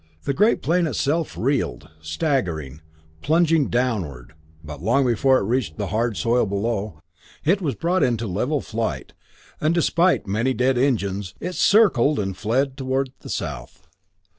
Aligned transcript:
The 0.23 0.33
great 0.33 0.63
plane 0.63 0.87
itself 0.87 1.37
reeled, 1.37 1.87
staggering, 2.01 2.81
plunging 3.21 3.67
downward; 3.69 4.33
but 4.63 4.81
long 4.81 5.05
before 5.05 5.37
it 5.37 5.43
reached 5.43 5.77
the 5.77 5.89
hard 5.93 6.17
soil 6.17 6.47
below, 6.47 6.99
it 7.45 7.61
was 7.61 7.75
brought 7.75 8.01
into 8.01 8.25
level 8.25 8.61
flight, 8.61 9.13
and 9.59 9.75
despite 9.75 10.25
many 10.25 10.55
dead 10.55 10.75
engines, 10.75 11.35
it 11.39 11.53
circled 11.53 12.17
and 12.17 12.35
fled 12.35 12.77
toward 12.77 13.11
the 13.19 13.29
south. 13.29 13.83